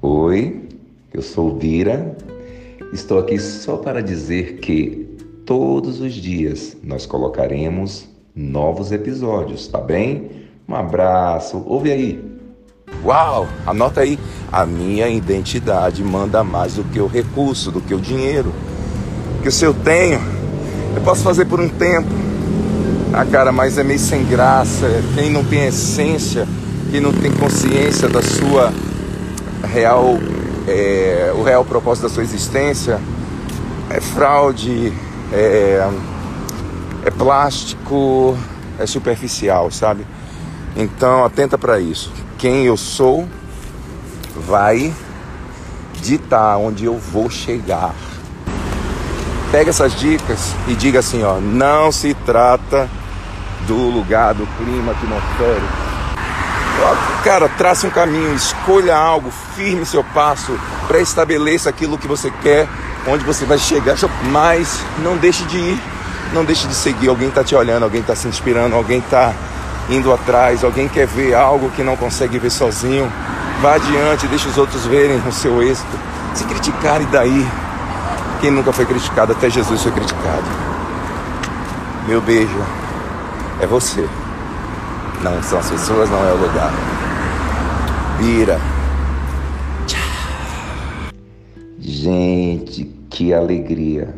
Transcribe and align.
Oi, 0.00 0.68
eu 1.12 1.20
sou 1.22 1.58
Vira. 1.58 2.16
Estou 2.92 3.18
aqui 3.18 3.40
só 3.40 3.78
para 3.78 4.00
dizer 4.00 4.58
que 4.58 5.18
todos 5.44 6.00
os 6.00 6.14
dias 6.14 6.76
nós 6.84 7.04
colocaremos 7.04 8.08
novos 8.32 8.92
episódios, 8.92 9.66
tá 9.66 9.80
bem? 9.80 10.30
Um 10.68 10.76
abraço. 10.76 11.64
Ouve 11.66 11.90
aí. 11.90 12.24
Uau, 13.04 13.48
anota 13.66 14.02
aí. 14.02 14.20
A 14.52 14.64
minha 14.64 15.08
identidade 15.08 16.04
manda 16.04 16.44
mais 16.44 16.76
do 16.76 16.84
que 16.84 17.00
o 17.00 17.08
recurso, 17.08 17.72
do 17.72 17.80
que 17.80 17.92
o 17.92 18.00
dinheiro. 18.00 18.52
Que 19.46 19.52
se 19.52 19.64
eu 19.64 19.72
tenho, 19.72 20.18
eu 20.96 21.02
posso 21.02 21.22
fazer 21.22 21.44
por 21.44 21.60
um 21.60 21.68
tempo. 21.68 22.08
Ah, 23.12 23.24
cara, 23.24 23.52
mas 23.52 23.78
é 23.78 23.84
meio 23.84 24.00
sem 24.00 24.24
graça. 24.24 24.88
Quem 25.14 25.30
não 25.30 25.44
tem 25.44 25.66
essência, 25.66 26.48
quem 26.90 27.00
não 27.00 27.12
tem 27.12 27.30
consciência 27.30 28.08
da 28.08 28.20
sua 28.20 28.72
real, 29.72 30.18
é, 30.66 31.32
o 31.32 31.44
real 31.44 31.64
propósito 31.64 32.08
da 32.08 32.08
sua 32.08 32.24
existência, 32.24 32.98
é 33.88 34.00
fraude, 34.00 34.92
é, 35.32 35.88
é 37.04 37.10
plástico, 37.12 38.36
é 38.80 38.84
superficial, 38.84 39.70
sabe? 39.70 40.04
Então 40.76 41.24
atenta 41.24 41.56
para 41.56 41.78
isso. 41.78 42.12
Quem 42.36 42.64
eu 42.64 42.76
sou 42.76 43.28
vai 44.44 44.92
ditar 46.02 46.56
onde 46.56 46.86
eu 46.86 46.98
vou 46.98 47.30
chegar. 47.30 47.94
Pega 49.50 49.70
essas 49.70 49.94
dicas 49.94 50.54
e 50.66 50.74
diga 50.74 50.98
assim, 50.98 51.22
ó, 51.22 51.38
não 51.40 51.92
se 51.92 52.14
trata 52.26 52.88
do 53.66 53.76
lugar, 53.76 54.34
do 54.34 54.46
clima 54.58 54.92
atmosférico. 54.92 55.86
Cara, 57.24 57.48
trace 57.48 57.86
um 57.86 57.90
caminho, 57.90 58.34
escolha 58.34 58.96
algo, 58.96 59.32
firme 59.56 59.84
seu 59.84 60.04
passo, 60.04 60.58
pré-estabeleça 60.86 61.68
aquilo 61.68 61.98
que 61.98 62.06
você 62.06 62.30
quer, 62.42 62.68
onde 63.06 63.24
você 63.24 63.44
vai 63.44 63.58
chegar, 63.58 63.96
mas 64.30 64.80
não 65.02 65.16
deixe 65.16 65.44
de 65.44 65.56
ir, 65.56 65.82
não 66.32 66.44
deixe 66.44 66.66
de 66.66 66.74
seguir. 66.74 67.08
Alguém 67.08 67.28
está 67.28 67.42
te 67.42 67.54
olhando, 67.54 67.84
alguém 67.84 68.00
está 68.00 68.14
se 68.14 68.28
inspirando, 68.28 68.76
alguém 68.76 68.98
está 68.98 69.32
indo 69.88 70.12
atrás, 70.12 70.62
alguém 70.62 70.86
quer 70.88 71.06
ver 71.06 71.34
algo 71.34 71.70
que 71.70 71.82
não 71.82 71.96
consegue 71.96 72.38
ver 72.38 72.50
sozinho. 72.50 73.10
Vá 73.60 73.74
adiante, 73.74 74.26
deixe 74.28 74.48
os 74.48 74.58
outros 74.58 74.84
verem 74.86 75.20
o 75.26 75.32
seu 75.32 75.62
êxito. 75.62 75.98
Se 76.34 76.44
criticar 76.44 77.00
e 77.00 77.06
daí, 77.06 77.48
quem 78.40 78.50
nunca 78.50 78.72
foi 78.72 78.86
criticado, 78.86 79.32
até 79.32 79.48
Jesus 79.48 79.82
foi 79.82 79.92
criticado. 79.92 80.44
Meu 82.06 82.20
beijo 82.20 82.56
é 83.60 83.66
você. 83.66 84.06
Não 85.22 85.42
são 85.42 85.58
as 85.58 85.70
pessoas, 85.70 86.10
não 86.10 86.24
é 86.24 86.32
o 86.32 86.36
lugar. 86.36 86.72
Vira. 88.18 88.60
Gente, 91.78 92.84
que 93.10 93.32
alegria! 93.32 94.14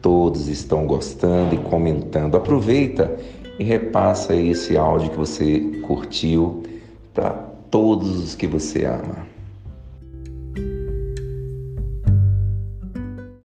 Todos 0.00 0.48
estão 0.48 0.84
gostando 0.86 1.54
e 1.54 1.58
comentando. 1.58 2.36
Aproveita 2.36 3.16
e 3.58 3.64
repassa 3.64 4.34
esse 4.34 4.76
áudio 4.76 5.10
que 5.10 5.16
você 5.16 5.60
curtiu 5.86 6.64
para 7.14 7.30
todos 7.70 8.18
os 8.18 8.34
que 8.34 8.46
você 8.46 8.84
ama. 8.84 9.31